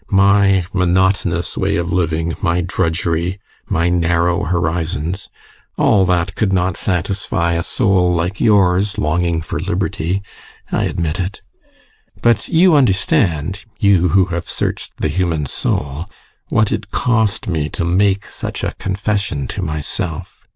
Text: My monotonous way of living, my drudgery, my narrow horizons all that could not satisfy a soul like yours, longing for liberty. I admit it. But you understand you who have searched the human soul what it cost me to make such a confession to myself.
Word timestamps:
My 0.09 0.65
monotonous 0.73 1.55
way 1.55 1.75
of 1.75 1.93
living, 1.93 2.35
my 2.41 2.61
drudgery, 2.61 3.37
my 3.69 3.87
narrow 3.87 4.45
horizons 4.45 5.29
all 5.77 6.05
that 6.07 6.33
could 6.33 6.51
not 6.51 6.75
satisfy 6.75 7.53
a 7.53 7.61
soul 7.61 8.11
like 8.11 8.41
yours, 8.41 8.97
longing 8.97 9.41
for 9.43 9.59
liberty. 9.59 10.23
I 10.71 10.85
admit 10.85 11.19
it. 11.19 11.43
But 12.19 12.47
you 12.47 12.73
understand 12.73 13.63
you 13.79 14.09
who 14.09 14.25
have 14.33 14.49
searched 14.49 14.93
the 14.97 15.07
human 15.07 15.45
soul 15.45 16.07
what 16.47 16.71
it 16.71 16.89
cost 16.89 17.47
me 17.47 17.69
to 17.69 17.85
make 17.85 18.25
such 18.25 18.63
a 18.63 18.73
confession 18.79 19.45
to 19.49 19.61
myself. 19.61 20.41